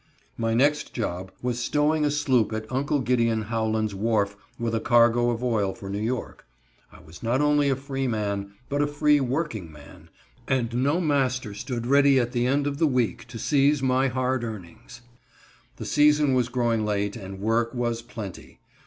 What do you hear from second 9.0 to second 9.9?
working